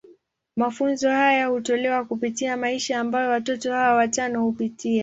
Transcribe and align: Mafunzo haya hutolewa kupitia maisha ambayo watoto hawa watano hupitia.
Mafunzo 0.55 1.09
haya 1.09 1.47
hutolewa 1.47 2.05
kupitia 2.05 2.57
maisha 2.57 2.99
ambayo 2.99 3.29
watoto 3.29 3.71
hawa 3.73 3.93
watano 3.95 4.43
hupitia. 4.43 4.99